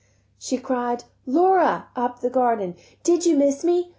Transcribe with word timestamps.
She 0.39 0.57
cried, 0.57 1.03
"Laura," 1.27 1.89
up 1.95 2.21
the 2.21 2.31
garden, 2.31 2.75
"Did 3.03 3.27
you 3.27 3.37
miss 3.37 3.63
me? 3.63 3.89